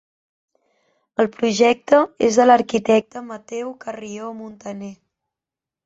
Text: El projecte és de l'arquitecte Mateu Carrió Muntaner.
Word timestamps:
El 1.23 1.29
projecte 1.35 2.01
és 2.29 2.41
de 2.41 2.49
l'arquitecte 2.53 3.25
Mateu 3.31 3.73
Carrió 3.87 4.35
Muntaner. 4.43 4.95